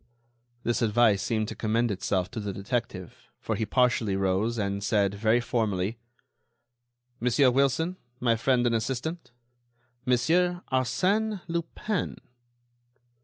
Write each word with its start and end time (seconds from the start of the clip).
This 0.63 0.81
advice 0.81 1.21
seemed 1.21 1.47
to 1.49 1.55
commend 1.55 1.91
itself 1.91 2.31
to 2.31 2.39
the 2.39 2.51
detective, 2.51 3.29
for 3.39 3.55
he 3.55 3.67
partially 3.67 4.15
rose 4.15 4.57
and 4.57 4.83
said, 4.83 5.13
very 5.13 5.39
formally: 5.39 5.99
"Monsieur 7.19 7.51
Wilson, 7.51 7.97
my 8.19 8.35
friend 8.35 8.65
and 8.65 8.73
assistant—Monsieur 8.73 10.63
Arsène 10.71 11.43
Lupin." 11.47 12.17